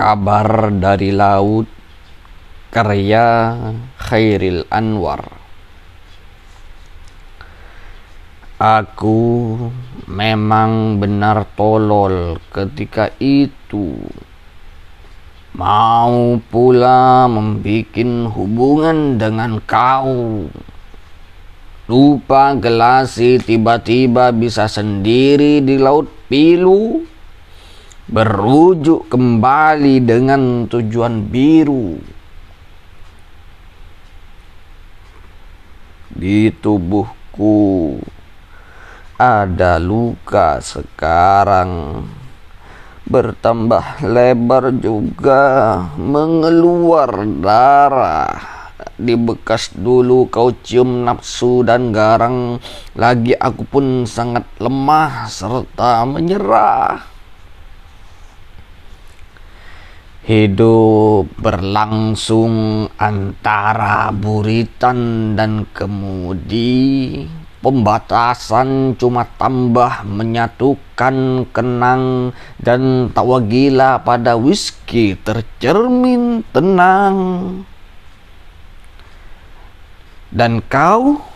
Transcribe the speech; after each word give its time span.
Kabar 0.00 0.72
dari 0.80 1.12
Laut 1.12 1.68
Karya 2.72 3.52
Khairil 4.00 4.64
Anwar. 4.72 5.28
Aku 8.56 9.20
memang 10.08 10.96
benar 10.96 11.44
tolol 11.52 12.40
ketika 12.48 13.12
itu. 13.20 14.00
Mau 15.52 16.40
pula 16.48 17.28
membuat 17.28 18.00
hubungan 18.32 19.20
dengan 19.20 19.60
kau. 19.68 20.48
Lupa 21.92 22.56
gelasi 22.56 23.36
tiba-tiba 23.36 24.32
bisa 24.32 24.64
sendiri 24.64 25.60
di 25.60 25.76
laut 25.76 26.08
pilu 26.32 27.04
berujuk 28.10 29.06
kembali 29.06 30.02
dengan 30.02 30.66
tujuan 30.66 31.30
biru. 31.30 32.02
Di 36.10 36.50
tubuhku 36.50 38.02
ada 39.14 39.78
luka 39.78 40.58
sekarang. 40.58 42.02
Bertambah 43.06 44.02
lebar 44.02 44.74
juga 44.74 45.42
mengeluar 45.94 47.14
darah. 47.38 48.34
Di 48.98 49.14
bekas 49.14 49.70
dulu 49.70 50.26
kau 50.26 50.50
cium 50.66 51.06
nafsu 51.06 51.62
dan 51.62 51.94
garang. 51.94 52.58
Lagi 52.98 53.38
aku 53.38 53.62
pun 53.70 54.02
sangat 54.02 54.44
lemah 54.58 55.30
serta 55.30 56.02
menyerah 56.06 57.19
Hidup 60.20 61.32
berlangsung 61.40 62.84
antara 63.00 64.12
buritan 64.12 65.32
dan 65.32 65.64
kemudi. 65.72 67.24
Pembatasan 67.64 69.00
cuma 69.00 69.24
tambah 69.24 70.04
menyatukan 70.04 71.48
kenang 71.56 72.36
dan 72.60 73.08
tawa 73.16 73.40
gila 73.40 74.04
pada 74.04 74.36
whisky 74.36 75.16
tercermin 75.16 76.44
tenang. 76.52 77.16
Dan 80.28 80.60
kau 80.68 81.29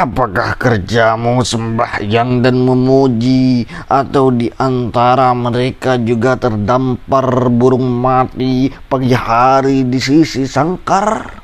Apakah 0.00 0.56
kerjamu 0.56 1.44
sembahyang 1.44 2.40
dan 2.40 2.56
memuji 2.64 3.68
atau 3.84 4.32
di 4.32 4.48
antara 4.56 5.28
mereka 5.36 6.00
juga 6.00 6.40
terdampar 6.40 7.52
burung 7.52 8.00
mati 8.00 8.72
pagi 8.88 9.12
hari 9.12 9.84
di 9.84 10.00
sisi 10.00 10.48
sangkar? 10.48 11.36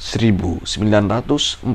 1946 0.00 1.68